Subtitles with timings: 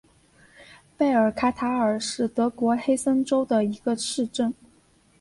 [0.97, 4.51] 贝尔卡塔尔是德国黑森州的一个市镇。